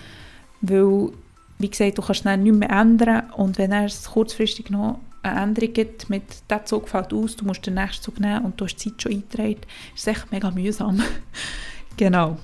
Weil, 0.60 1.10
wie 1.58 1.70
gesagt, 1.70 1.98
du 1.98 2.02
kannst 2.02 2.24
es 2.24 2.36
nicht 2.36 2.54
mehr 2.54 2.70
ändern 2.70 3.30
und 3.36 3.58
wenn 3.58 3.72
es 3.72 4.04
kurzfristig 4.04 4.70
noch 4.70 5.00
eine 5.22 5.40
Änderung 5.40 5.72
gibt, 5.72 6.10
mit 6.10 6.22
«der 6.48 6.64
Zug 6.64 6.88
fällt 6.88 7.12
aus, 7.12 7.36
du 7.36 7.44
musst 7.44 7.66
den 7.66 7.74
nächsten 7.74 8.02
Zug 8.02 8.18
nehmen 8.20 8.44
und 8.44 8.60
du 8.60 8.64
hast 8.64 8.76
die 8.76 8.90
Zeit 8.90 9.02
schon 9.02 9.12
eingetragen», 9.12 9.60
ist 9.94 10.08
echt 10.08 10.32
mega 10.32 10.50
mühsam. 10.50 11.02
genau. 11.96 12.38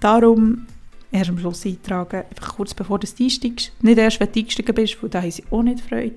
Darum 0.00 0.66
erst 1.10 1.30
am 1.30 1.38
Schluss 1.38 1.64
eintragen, 1.64 2.24
einfach 2.28 2.56
kurz 2.56 2.74
bevor 2.74 2.98
du 2.98 3.06
einsteigst. 3.06 3.72
Nicht 3.82 3.98
erst, 3.98 4.20
wenn 4.20 4.32
du 4.32 4.40
eingestiegen 4.40 4.74
bist, 4.74 5.02
weil 5.02 5.10
da 5.10 5.22
haben 5.22 5.30
sie 5.30 5.44
auch 5.50 5.62
nicht 5.62 5.80
Freude. 5.80 6.16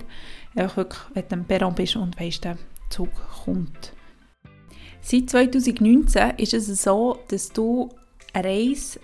Einfach 0.56 0.78
wirklich, 0.78 1.02
wenn 1.14 1.28
du 1.28 1.36
am 1.36 1.46
Perron 1.46 1.76
bist 1.76 1.96
und 1.96 2.20
weißt, 2.20 2.46
Zug. 2.96 3.10
Seit 5.02 5.30
2019 5.30 6.32
ist 6.38 6.54
es 6.54 6.84
so, 6.84 7.20
dass 7.28 7.50
du 7.50 7.90
eine 8.32 8.48
Reise 8.48 9.02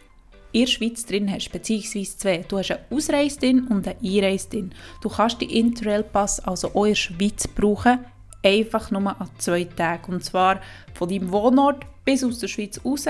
in 0.54 0.62
der 0.62 0.68
Schweiz 0.68 1.06
drin 1.06 1.30
hast, 1.30 1.52
beziehungsweise 1.52 2.18
zwei. 2.18 2.38
Du 2.48 2.58
hast 2.58 2.72
eine 2.72 2.86
Ausreise 2.90 3.40
drin 3.40 3.68
und 3.68 3.88
eine 3.88 3.98
Einreise 4.02 4.50
drin. 4.50 4.74
Du 5.02 5.10
kannst 5.10 5.42
den 5.42 5.50
Interrail-Pass 5.50 6.40
also 6.40 6.70
auch 6.70 6.86
in 6.86 6.92
der 6.92 6.96
Schweiz 6.96 7.48
brauchen, 7.48 8.00
einfach 8.42 8.92
nur 8.92 9.08
an 9.08 9.30
zwei 9.38 9.66
Tagen. 9.66 10.14
Und 10.14 10.24
zwar 10.24 10.62
von 10.94 11.10
deinem 11.10 11.32
Wohnort 11.32 11.86
bis 12.06 12.24
aus 12.24 12.40
der 12.40 12.48
Schweiz 12.48 12.80
raus 12.86 13.06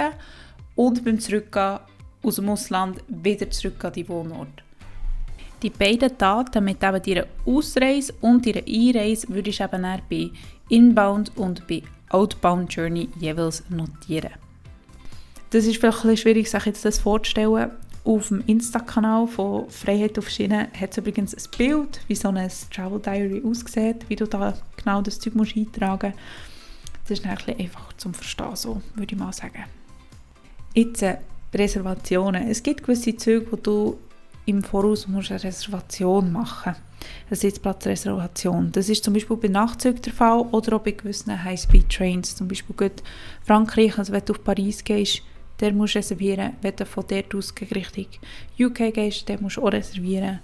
und 0.76 1.06
beim 1.06 1.20
Zurückgehen 1.20 1.80
aus 2.24 2.36
dem 2.36 2.50
Ausland 2.50 3.04
wieder 3.08 3.50
zurück 3.52 3.86
an 3.86 3.94
deinen 3.94 4.10
Wohnort. 4.10 4.64
Die 5.64 5.70
beiden 5.70 6.18
Daten 6.18 6.64
mit 6.64 6.84
eben 6.84 7.02
deiner 7.04 7.28
Ausreise 7.46 8.14
und 8.22 8.48
deiner 8.48 8.66
Einreise 8.68 9.30
würdest 9.30 9.60
du 9.60 9.64
eben 9.64 10.02
bei 10.10 10.32
Inbound 10.72 11.36
und 11.36 11.68
bei 11.68 11.84
Outbound 12.10 12.74
Journey 12.74 13.10
jeweils 13.20 13.64
notieren. 13.70 14.32
Das 15.50 15.66
ist 15.66 15.78
vielleicht 15.78 16.06
ein 16.06 16.16
schwierig, 16.16 16.50
sich 16.50 16.66
jetzt 16.66 16.86
das 16.86 17.00
vorzustellen. 17.00 17.72
Auf 18.06 18.30
dem 18.30 18.42
Insta-Kanal 18.48 19.28
von 19.28 19.70
Freiheit 19.70 20.18
auf 20.18 20.30
Schiene 20.30 20.70
hat 20.80 20.92
es 20.92 20.98
übrigens 20.98 21.36
ein 21.36 21.58
Bild, 21.58 22.00
wie 22.08 22.16
so 22.16 22.30
ein 22.30 22.50
Travel 22.74 23.00
Diary 23.00 23.44
aussieht, 23.46 24.06
wie 24.08 24.16
du 24.16 24.26
da 24.26 24.54
genau 24.78 25.02
das 25.02 25.20
Zeug 25.20 25.36
musst 25.36 25.58
eintragen 25.58 26.14
musst. 26.14 27.10
Das 27.10 27.20
ist 27.20 27.26
ein 27.26 27.60
einfach 27.60 27.94
zum 27.98 28.14
Verstehen, 28.14 28.56
so 28.56 28.82
würde 28.96 29.14
ich 29.14 29.20
mal 29.20 29.34
sagen. 29.34 29.66
Jetzt 30.74 31.04
äh, 31.04 31.18
Reservationen. 31.54 32.48
Es 32.48 32.64
gibt 32.64 32.84
gewisse 32.84 33.16
Züge, 33.18 33.52
wo 33.52 33.58
du 33.58 34.00
im 34.52 34.64
Voraus 34.64 35.08
musst 35.08 35.32
eine 35.32 35.44
Reservation 35.44 36.32
machen 36.32 36.76
eine 37.30 37.36
Sitzplatzreservation. 37.36 38.72
Das 38.72 38.90
ist 38.90 39.04
zum 39.04 39.14
Beispiel 39.14 39.38
bei 39.38 39.48
Nachtzügen 39.48 40.02
der 40.02 40.14
Fall 40.14 40.42
oder 40.52 40.76
auch 40.76 40.82
bei 40.82 40.92
gewissen 40.92 41.44
High-Speed-Trains. 41.44 42.36
Zum 42.36 42.48
Beispiel 42.48 42.76
gut 42.76 43.04
Frankreich, 43.44 43.98
also 43.98 44.14
wenn 44.14 44.26
du 44.26 44.34
auf 44.34 44.44
Paris 44.44 44.84
gehst, 44.84 45.22
der 45.60 45.74
musst 45.74 45.96
du 45.96 46.00
reservieren. 46.00 46.54
Wenn 46.62 46.76
du 46.76 46.86
von 46.86 47.06
dort 47.08 47.34
aus 47.36 47.54
Richtung 47.60 48.08
UK 48.60 48.94
gehst, 48.94 49.30
der 49.30 49.42
musst 49.42 49.58
du 49.58 49.64
auch 49.64 49.72
reservieren. 49.72 50.40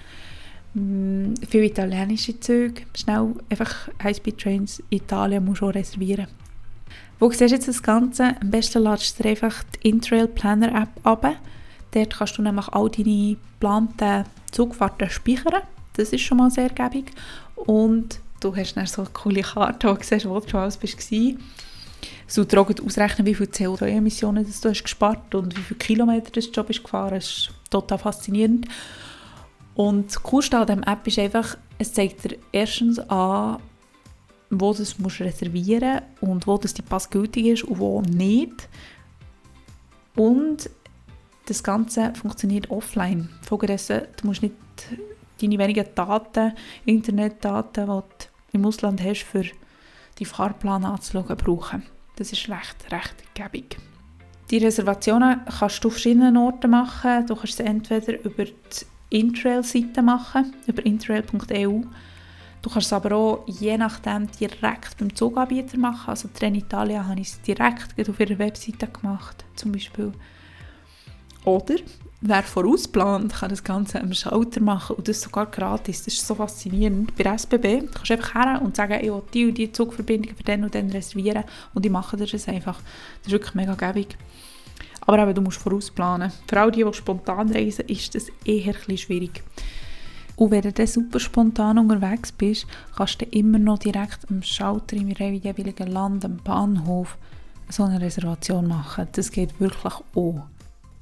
Mm, 0.74 1.34
viele 1.50 1.66
italienische 1.66 2.40
Züge, 2.40 2.84
schnell 2.96 3.36
einfach 3.50 3.90
High-Speed-Trains, 4.04 4.84
Italien 4.90 5.46
musst 5.46 5.62
du 5.62 5.68
auch 5.68 5.76
reservieren. 5.76 6.28
Wo 7.20 7.30
siehst 7.32 7.42
du 7.42 7.56
jetzt 7.56 7.68
das 7.68 7.82
Ganze? 7.82 8.36
Am 8.40 8.52
besten 8.52 8.84
ladest 8.84 9.20
du 9.20 9.28
einfach 9.28 9.64
die 9.64 9.90
Interrail 9.90 10.28
Planner 10.28 10.84
App 10.84 10.90
ab. 11.04 11.36
Dort 11.98 12.16
kannst 12.16 12.38
du 12.38 12.44
nämlich 12.44 12.68
all 12.70 12.90
deine 12.90 13.36
geplanten 13.36 14.26
Zugfahrten 14.52 15.10
speichern. 15.10 15.64
Das 15.94 16.10
ist 16.10 16.22
schon 16.22 16.38
mal 16.38 16.52
sehr 16.52 16.70
gäbig. 16.70 17.12
Und 17.56 18.20
du 18.40 18.56
hast 18.56 18.76
dann 18.76 18.86
so 18.86 19.02
eine 19.02 19.12
coole 19.12 19.42
Karte, 19.42 19.90
wo 19.90 19.94
du 19.94 20.04
siehst, 20.04 20.30
wo 20.30 20.40
du 20.40 20.48
schon 20.48 20.60
alles 20.60 20.78
bist. 20.78 21.00
So 22.28 22.44
tragen 22.44 22.76
ausrechnen, 22.86 23.26
wie 23.26 23.34
viele 23.34 23.50
CO2-Emissionen 23.50 24.46
du 24.46 24.70
hast 24.70 24.84
gespart 24.84 25.34
und 25.34 25.58
wie 25.58 25.62
viele 25.62 25.80
Kilometer 25.80 26.30
du 26.30 26.42
schon 26.42 26.66
bist 26.68 26.84
gefahren. 26.84 27.16
Das 27.16 27.26
ist 27.26 27.50
total 27.72 27.98
faszinierend. 27.98 28.68
Und 29.74 30.08
das 30.08 30.22
Coolste 30.22 30.60
an 30.60 30.68
dieser 30.68 30.88
App 30.88 31.08
ist 31.08 31.18
einfach, 31.18 31.58
es 31.80 31.94
zeigt 31.94 32.26
dir 32.26 32.38
erstens 32.52 33.00
an, 33.00 33.58
wo 34.52 34.72
du 34.72 34.84
es 34.84 35.00
musst 35.00 35.20
reservieren 35.20 36.02
und 36.22 36.46
wo 36.46 36.60
das 36.60 36.76
die 36.76 36.84
Pass 36.84 37.10
gültig 37.10 37.48
ist 37.48 37.64
und 37.64 37.80
wo 37.80 38.02
nicht. 38.02 38.70
Und 40.16 40.70
das 41.48 41.64
Ganze 41.64 42.14
funktioniert 42.14 42.70
offline. 42.70 43.30
Folgedessen, 43.42 44.02
du 44.22 44.28
musst 44.28 44.42
nicht 44.42 44.56
deine 45.42 45.58
wenigen 45.58 45.86
Daten, 45.96 46.54
Internetdaten, 46.86 47.86
die 47.86 47.92
du 47.92 48.04
im 48.54 48.66
Ausland 48.66 49.02
hast, 49.04 49.24
für 49.24 49.46
die 50.20 50.26
Fahrplan 50.26 50.84
anzuschauen, 50.84 51.38
brauchen. 51.38 51.84
Das 52.18 52.32
ist 52.32 52.50
recht, 52.50 52.92
recht 52.92 53.16
gäbig. 53.34 53.78
Die 54.50 54.58
Reservationen 54.58 55.42
kannst 55.46 55.84
du 55.84 55.88
auf 55.88 55.94
verschiedenen 55.94 56.38
Orten 56.38 56.72
machen. 56.72 57.26
Du 57.28 57.36
kannst 57.36 57.58
sie 57.58 57.64
entweder 57.64 58.20
über 58.24 58.46
die 58.46 59.20
Intrail-Seite 59.20 60.02
machen, 60.02 60.54
über 60.66 60.86
intrail.eu. 60.86 61.82
Du 62.62 62.70
kannst 62.70 62.88
es 62.88 62.94
aber 62.94 63.16
auch 63.16 63.44
je 63.46 63.78
nachdem 63.78 64.30
direkt 64.32 64.98
beim 64.98 65.16
Zuganbieter 65.16 65.78
machen. 65.78 66.10
Also 66.10 66.30
Trenitalia 66.34 67.06
habe 67.06 67.20
ich 67.20 67.30
es 67.30 67.42
direkt 67.42 68.10
auf 68.10 68.20
ihrer 68.20 68.40
Webseite 68.40 68.88
gemacht, 68.88 69.46
zum 69.56 69.72
Beispiel. 69.72 70.12
Oder 71.48 71.76
wer 72.20 72.44
vorausplant, 72.44 73.34
kann 73.34 73.48
das 73.48 73.64
Ganze 73.64 74.02
am 74.02 74.12
Schalter 74.12 74.60
machen 74.60 74.98
und 74.98 75.08
das 75.08 75.22
sogar 75.22 75.46
gratis. 75.46 76.04
Das 76.04 76.14
ist 76.16 76.28
so 76.28 76.36
faszinierend. 76.36 77.16
Bei 77.16 77.24
SBB 77.24 77.88
kannst 77.90 78.10
du 78.10 78.16
einfach 78.16 78.36
her 78.36 78.62
und 78.62 78.76
sagen, 78.76 79.00
ich 79.02 79.10
will 79.10 79.22
die 79.34 79.46
und 79.46 79.58
die 79.58 79.72
Zugverbindung 79.72 80.36
für 80.36 80.44
den 80.44 80.66
und 80.66 80.74
den 80.74 80.92
reservieren 80.92 81.46
und 81.74 81.86
die 81.86 81.90
machen 81.90 82.20
das 82.20 82.48
einfach. 82.50 82.82
Das 83.20 83.28
ist 83.28 83.32
wirklich 83.32 83.56
mega 83.56 83.76
gäbig. 83.76 84.18
Aber 85.06 85.20
eben, 85.20 85.36
du 85.36 85.42
musst 85.42 85.62
vorausplanen. 85.62 86.34
Für 86.50 86.60
all 86.60 86.72
die, 86.72 86.84
die 86.84 86.94
spontan 86.94 87.50
reisen, 87.50 87.86
ist 87.88 88.14
das 88.14 88.28
eher 88.44 88.76
ein 88.90 88.98
schwierig. 88.98 89.42
Und 90.36 90.52
wenn 90.52 90.64
du 90.64 90.74
dann 90.74 90.86
super 90.86 91.22
spontan 91.22 91.80
unterwegs 91.80 92.34
bist, 92.34 92.68
kannst 92.98 93.22
du 93.22 93.26
immer 93.28 93.58
noch 93.58 93.80
direkt 93.80 94.30
am 94.30 94.44
Schalter 94.44 94.98
im 94.98 95.08
jeweiligen 95.08 95.88
Land, 95.88 96.26
am 96.26 96.42
Bahnhof, 96.44 97.18
so 97.70 97.84
eine 97.84 98.02
Reservation 98.02 98.68
machen. 98.68 99.08
Das 99.14 99.32
geht 99.32 99.58
wirklich 99.62 99.94
auch. 100.14 100.46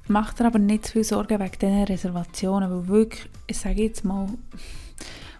Macht 0.08 0.38
dir 0.38 0.46
aber 0.46 0.58
nicht 0.58 0.86
zu 0.86 0.92
viel 0.92 1.04
Sorgen 1.04 1.40
wegen 1.40 1.58
diesen 1.60 1.84
Reservationen, 1.84 2.70
weil 2.70 2.88
wirklich, 2.88 3.28
ich 3.46 3.58
sage 3.58 3.82
jetzt 3.82 4.04
mal, 4.04 4.28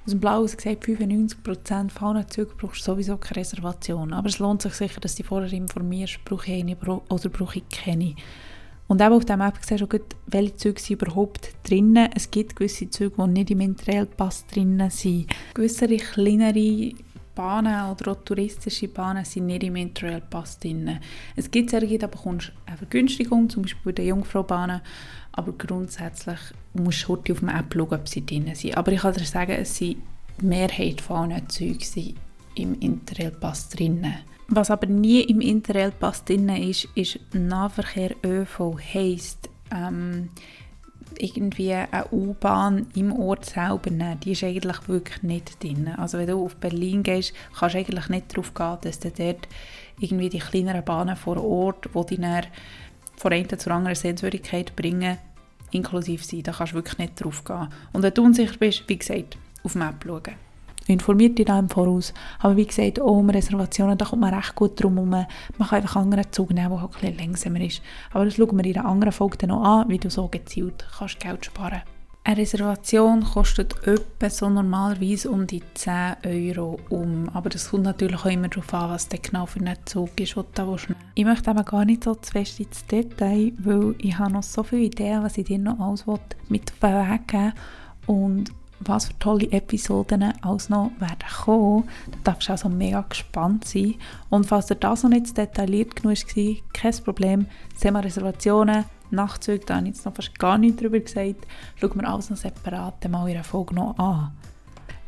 aus 0.05 0.11
dem 0.11 0.21
Blau 0.21 0.43
gesagt, 0.43 0.65
95% 0.65 1.91
von 1.91 2.17
allen 2.17 2.29
Zügen 2.29 2.53
brauchst 2.57 2.81
du 2.81 2.93
sowieso 2.93 3.17
keine 3.17 3.41
Reservation. 3.41 4.13
Aber 4.13 4.29
es 4.29 4.39
lohnt 4.39 4.63
sich 4.63 4.75
sicher, 4.75 5.01
dass 5.01 5.15
du 5.15 5.23
dich 5.23 5.27
vorher 5.27 5.53
informierst, 5.53 6.25
brauche 6.25 6.51
ich 6.51 6.63
eine 6.63 6.77
oder 6.77 7.29
brauche 7.29 7.59
ich 7.59 7.69
keine. 7.69 8.15
Und 8.89 9.01
eben 9.01 9.13
auf 9.13 9.25
dieser 9.25 9.37
Map 9.37 9.59
siehst 9.61 9.81
du 9.81 9.87
auch, 9.87 10.01
welche 10.27 10.57
Züge 10.57 10.81
sind 10.81 11.03
überhaupt 11.03 11.51
drinnen. 11.65 12.09
Es 12.15 12.31
gibt 12.31 12.57
gewisse 12.57 12.89
Züge, 12.89 13.17
die 13.19 13.31
nicht 13.31 13.51
im 13.51 13.61
Interrail-Pass 13.61 14.47
drinnen 14.47 14.91
sind. 14.91 15.27
Gewisse 15.55 15.89
kleinere 15.89 16.93
Bahnen 17.37 17.91
oder 17.91 18.13
auch 18.13 18.25
touristische 18.25 18.89
Bahnen 18.89 19.25
sind 19.25 19.47
nicht 19.47 19.63
im 19.63 19.77
Interrail-Pass 19.77 20.59
drin. 20.59 20.99
Es 21.37 21.49
gibt 21.49 21.71
solche, 21.71 21.99
da 21.99 22.09
bekommst 22.09 22.49
du 22.49 22.53
eine 22.67 22.79
Vergünstigung, 22.79 23.49
zum 23.49 23.63
Beispiel 23.63 23.83
bei 23.85 23.93
den 23.93 24.09
Jungfrau-Bahnen, 24.09 24.81
aber 25.31 25.53
grundsätzlich 25.53 26.39
musst 26.75 27.05
du 27.05 27.09
heute 27.09 27.33
auf 27.33 27.41
dem 27.41 27.51
App 27.51 27.73
schauen, 27.73 27.93
ob 27.93 28.09
sie 28.09 28.27
drin 28.27 28.53
sind. 28.55 28.77
Aber 28.77 28.91
ich 28.91 29.01
kann 29.01 29.15
dir 29.15 29.25
sagen, 29.25 29.53
es 29.53 29.77
sind 29.77 29.99
die 30.41 30.47
Mehrheit 30.47 31.01
von 31.01 31.31
allen 31.31 31.49
Zügen 31.49 32.17
im 32.57 32.81
Interrail-Pass 32.81 33.69
drin. 33.69 34.05
Was 34.49 34.71
aber 34.71 34.87
nie 34.87 35.21
im 35.21 35.41
Interrail-Pass 35.41 36.25
drin 36.25 36.49
ist, 36.49 36.89
ist 36.95 37.19
Nahverkehr 37.33 38.17
ÖV, 38.25 38.79
heisst, 38.95 39.51
ähm, 39.71 40.31
irgendwie 41.19 41.73
eine 41.73 42.07
U-Bahn 42.11 42.87
im 42.95 43.13
Ort 43.13 43.45
selber 43.47 43.91
nehmen, 43.91 44.21
die 44.21 44.33
ist 44.33 44.45
eigentlich 44.45 44.89
wirklich 44.89 45.23
nicht 45.23 45.63
drin. 45.63 45.89
Also 45.97 46.19
wenn 46.19 46.27
du 46.27 46.45
auf 46.45 46.57
Berlin 46.57 47.03
gehst, 47.03 47.33
kannst 47.59 47.75
du 47.75 47.79
eigentlich 47.79 48.09
nicht 48.09 48.33
darauf 48.33 48.55
gehen, 48.55 48.79
dass 48.83 48.99
du 49.01 49.11
dort 49.11 49.49
irgendwie 49.99 50.29
die 50.29 50.39
kleineren 50.39 50.85
Bahnen 50.85 51.17
vor 51.17 51.43
Ort, 51.43 51.89
die 51.95 52.07
dich 52.07 52.21
dann 52.21 52.47
von 53.17 53.33
einer 53.33 53.59
zur 53.59 53.73
anderen 53.73 53.95
Sehenswürdigkeit 53.95 54.77
bringen, 54.77 55.19
inklusive 55.71 56.23
sein. 56.23 56.43
Da 56.43 56.53
kannst 56.53 56.73
du 56.73 56.77
wirklich 56.77 56.99
nicht 56.99 57.23
drauf 57.23 57.45
gehen. 57.45 57.69
Und 57.93 58.03
wenn 58.03 58.15
du 58.15 58.23
unsicher 58.23 58.57
bist, 58.59 58.85
wie 58.89 58.99
gesagt, 58.99 59.39
auf 59.63 59.73
die 59.73 59.79
Map 59.79 60.05
schauen 60.05 60.46
informiert 60.89 61.39
dich 61.39 61.47
da 61.47 61.59
im 61.59 61.69
Voraus. 61.69 62.15
Aber 62.41 62.57
wie 62.57 62.67
gesagt, 62.67 63.01
auch 63.01 63.19
um 63.19 63.31
Reservationen, 63.31 63.99
da 63.99 64.05
kommt 64.05 64.23
man 64.23 64.35
recht 64.35 64.55
gut 64.55 64.83
drum 64.83 64.95
herum. 64.95 65.11
Man 65.11 65.27
kann 65.69 65.83
einfach 65.83 65.97
einen 65.97 66.13
anderen 66.13 66.33
Zug 66.33 66.51
nehmen, 66.51 66.71
der 66.71 66.81
halt 66.81 66.95
ein 66.95 67.01
bisschen 67.01 67.19
langsamer 67.19 67.61
ist. 67.61 67.83
Aber 68.13 68.25
das 68.25 68.35
schauen 68.35 68.57
wir 68.57 68.65
in 68.65 68.77
einer 68.77 68.89
anderen 68.89 69.13
Folge 69.13 69.39
dann 69.39 69.51
noch 69.51 69.63
an, 69.63 69.89
wie 69.89 69.99
du 69.99 70.11
so 70.11 70.29
gezielt 70.29 70.87
kannst 70.99 71.21
Geld 71.21 71.45
sparen 71.45 71.83
eine 72.27 72.39
Reservation 72.39 73.23
kostet 73.23 73.87
etwa 73.87 74.29
so 74.29 74.51
normalerweise 74.51 75.31
um 75.31 75.47
die 75.47 75.63
10 75.75 76.17
Euro 76.25 76.81
um. 76.89 77.29
Aber 77.33 77.49
das 77.49 77.71
kommt 77.71 77.85
natürlich 77.85 78.21
auch 78.21 78.27
immer 78.27 78.49
darauf 78.49 78.75
an, 78.75 78.91
was 78.91 79.09
der 79.09 79.21
genau 79.21 79.47
für 79.47 79.61
einen 79.61 79.77
Zug 79.85 80.21
ist, 80.21 80.35
den 80.35 80.45
du 80.55 80.73
willst. 80.73 80.89
Ich 81.15 81.25
möchte 81.25 81.51
aber 81.51 81.63
gar 81.63 81.85
nicht 81.85 82.03
so 82.03 82.17
zu 82.17 82.33
fest 82.33 82.59
ins 82.59 82.85
Detail, 82.87 83.53
weil 83.59 83.95
ich 83.99 84.19
habe 84.19 84.33
noch 84.33 84.43
so 84.43 84.65
viele 84.65 84.83
Ideen, 84.83 85.23
was 85.23 85.39
ich 85.39 85.45
dir 85.45 85.59
noch 85.59 85.79
alles 85.79 86.05
mit 86.49 86.73
auf 86.73 86.79
den 86.81 87.11
Weg 87.11 87.29
geben 87.29 87.45
will. 87.45 87.53
Und 88.17 88.53
was 88.81 89.07
für 89.07 89.19
tolle 89.19 89.51
Episoden 89.53 90.35
alles 90.43 90.69
noch 90.69 90.91
werden 90.99 91.29
kommen. 91.45 91.85
Da 92.11 92.33
darfst 92.33 92.49
du 92.49 92.53
also 92.53 92.69
mega 92.69 93.05
gespannt 93.09 93.67
sein. 93.67 93.95
Und 94.29 94.47
falls 94.47 94.67
dir 94.67 94.77
das 94.77 95.03
noch 95.03 95.11
nicht 95.11 95.37
detailliert 95.37 95.97
genug 95.97 96.17
war, 96.17 96.57
kein 96.73 97.05
Problem. 97.05 97.47
Thema 97.81 98.01
Reservationen, 98.01 98.85
Nachtzüge, 99.11 99.65
da 99.65 99.77
habe 99.77 99.89
ich 99.89 99.95
jetzt 99.95 100.05
noch 100.05 100.15
fast 100.15 100.39
gar 100.39 100.59
nichts 100.59 100.79
darüber 100.81 101.01
gesagt. 101.01 101.47
Schauen 101.77 102.01
wir 102.01 102.09
alles 102.09 102.31
noch 102.31 102.37
separat 102.37 103.09
mal 103.09 103.29
in 103.29 103.35
einer 103.35 103.45
Folge 103.45 103.75
noch 103.75 103.99
an. 103.99 104.33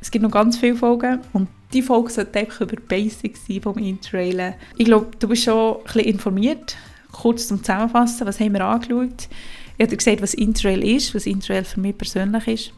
Es 0.01 0.11
gibt 0.11 0.23
noch 0.23 0.31
ganz 0.31 0.57
viele 0.57 0.77
Folgen 0.77 1.21
und 1.33 1.49
die 1.73 1.83
Folge 1.83 2.11
sollte 2.11 2.39
einfach 2.39 2.61
über 2.61 2.81
Basics 2.81 3.47
sein 3.47 3.61
vom 3.61 3.77
Interrailen. 3.79 4.55
Ich 4.77 4.85
glaube, 4.85 5.09
du 5.19 5.29
bist 5.29 5.45
schon 5.45 5.77
ein 5.77 5.83
bisschen 5.83 6.01
informiert. 6.03 6.77
Kurz 7.11 7.49
zum 7.49 7.59
Zusammenfassen, 7.59 8.27
was 8.27 8.39
haben 8.39 8.53
wir 8.53 8.65
angeschaut? 8.65 9.29
Ich 9.77 9.83
habe 9.83 9.91
dir 9.91 9.97
gesagt, 9.97 10.23
was 10.23 10.35
Interrail 10.35 10.85
ist, 10.85 11.15
was 11.15 11.27
Interrail 11.27 11.65
für 11.65 11.81
mich 11.81 11.99
persönlich 11.99 12.47
ist 12.47 12.73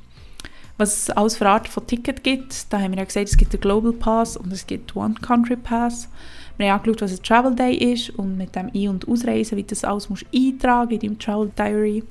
was 0.80 0.96
es 0.96 1.10
alles 1.10 1.36
für 1.36 1.48
Arten 1.48 1.70
von 1.70 1.86
Ticket 1.86 2.24
gibt. 2.24 2.72
Da 2.72 2.80
haben 2.80 2.92
wir 2.92 2.98
ja 2.98 3.04
gesagt, 3.04 3.28
es 3.28 3.36
gibt 3.36 3.52
den 3.52 3.60
Global 3.60 3.92
Pass 3.92 4.36
und 4.36 4.50
es 4.52 4.66
gibt 4.66 4.96
One 4.96 5.14
Country 5.14 5.56
Pass. 5.56 6.08
Wir 6.56 6.72
haben 6.72 6.80
angeschaut, 6.80 7.02
was 7.02 7.12
ein 7.12 7.22
Travel 7.22 7.54
Day 7.54 7.74
ist 7.74 8.10
und 8.10 8.36
mit 8.36 8.56
dem 8.56 8.70
Ein- 8.74 8.88
und 8.88 9.06
Ausreisen, 9.06 9.56
wie 9.58 9.62
das 9.62 9.84
alles 9.84 10.08
musst 10.08 10.26
eintragen 10.34 10.92
in 10.92 11.00
deinem 11.00 11.18
Travel 11.18 11.52
Diary. 11.56 12.02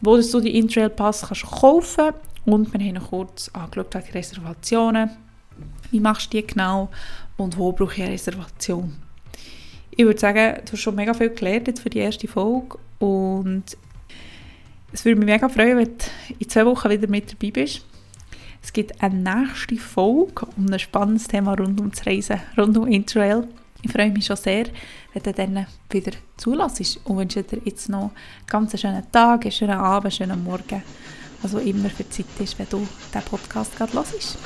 Wo 0.00 0.16
du 0.16 0.40
die 0.40 0.58
Intrail 0.58 0.90
Pass 0.90 1.22
kannst 1.22 1.46
kaufen 1.46 2.10
und 2.44 2.72
wir 2.72 2.80
haben 2.80 3.00
kurz 3.00 3.48
angeschaut, 3.52 3.94
welche 3.94 4.14
Reservationen, 4.14 5.10
wie 5.90 6.00
machst 6.00 6.34
du 6.34 6.38
die 6.38 6.46
genau 6.46 6.90
und 7.36 7.56
wo 7.56 7.72
brauche 7.72 7.94
ich 7.94 8.02
eine 8.02 8.12
Reservation. 8.12 8.96
Ich 9.92 10.04
würde 10.04 10.18
sagen, 10.18 10.60
du 10.64 10.72
hast 10.72 10.80
schon 10.80 10.94
mega 10.94 11.14
viel 11.14 11.30
gelernt 11.30 11.78
für 11.78 11.88
die 11.88 12.00
erste 12.00 12.28
Folge 12.28 12.78
und 12.98 13.64
es 14.92 15.04
würde 15.04 15.18
mich 15.18 15.26
mega 15.26 15.48
freuen, 15.48 15.78
wenn 15.78 15.98
du 15.98 16.04
in 16.38 16.48
zwei 16.48 16.64
Wochen 16.66 16.90
wieder 16.90 17.08
mit 17.08 17.32
dabei 17.32 17.50
bist. 17.50 17.84
Es 18.62 18.72
gibt 18.72 19.00
eine 19.02 19.14
nächste 19.14 19.76
Folge 19.76 20.46
um 20.56 20.66
ein 20.66 20.78
spannendes 20.78 21.28
Thema 21.28 21.54
rund 21.54 21.78
ums 21.80 22.04
Reisen, 22.06 22.40
rund 22.56 22.76
um 22.76 22.86
Interrail. 22.86 23.46
Ich 23.82 23.92
freue 23.92 24.10
mich 24.10 24.26
schon 24.26 24.36
sehr, 24.36 24.66
wenn 25.12 25.22
du 25.22 25.32
dann 25.32 25.66
wieder 25.90 26.12
zulässt 26.36 27.00
und 27.04 27.16
wünsche 27.16 27.42
dir 27.42 27.60
jetzt 27.64 27.88
noch 27.88 28.00
einen 28.00 28.10
ganz 28.48 28.80
schönen 28.80 29.10
Tag, 29.12 29.44
einen 29.44 29.52
schönen 29.52 29.78
Abend, 29.78 30.06
einen 30.06 30.10
schönen 30.12 30.44
Morgen, 30.44 30.82
auch 31.42 31.58
immer 31.58 31.90
für 31.90 32.08
Zeit 32.08 32.26
ist, 32.40 32.58
wenn 32.58 32.68
du 32.68 32.86
diesen 33.08 33.22
Podcast 33.22 33.76
gerade 33.76 33.92
hörst. 33.92 34.38